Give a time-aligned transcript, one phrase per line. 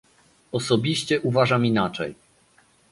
[0.51, 2.15] Osobiście uważam inaczej